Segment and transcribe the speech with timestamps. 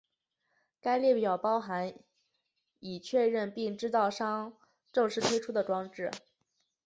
[0.79, 1.93] 该列表包含
[2.79, 4.57] 已确认并制造商
[4.91, 6.09] 正式推出的装置。